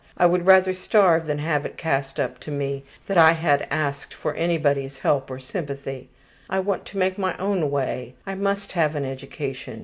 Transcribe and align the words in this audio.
I 0.17 0.25
would 0.25 0.47
rather 0.47 0.73
starve 0.73 1.27
than 1.27 1.37
have 1.37 1.63
it 1.63 1.77
cast 1.77 2.19
up 2.19 2.39
to 2.39 2.49
me 2.49 2.83
that 3.05 3.19
I 3.19 3.33
had 3.33 3.67
asked 3.69 4.15
for 4.15 4.33
any 4.33 4.57
body's 4.57 4.97
help 4.97 5.29
or 5.29 5.37
sympathy. 5.37 6.09
I 6.49 6.57
want 6.57 6.85
to 6.87 6.97
make 6.97 7.19
my 7.19 7.37
own 7.37 7.69
way. 7.69 8.15
I 8.25 8.33
must 8.33 8.71
have 8.71 8.95
an 8.95 9.05
education. 9.05 9.79